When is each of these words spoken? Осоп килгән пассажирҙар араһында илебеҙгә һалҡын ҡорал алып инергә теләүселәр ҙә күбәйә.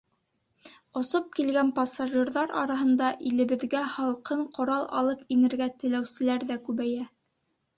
Осоп 1.01 1.27
килгән 1.39 1.69
пассажирҙар 1.79 2.53
араһында 2.61 3.11
илебеҙгә 3.33 3.83
һалҡын 3.99 4.41
ҡорал 4.57 4.89
алып 5.03 5.23
инергә 5.37 5.69
теләүселәр 5.85 6.49
ҙә 6.55 6.59
күбәйә. 6.67 7.07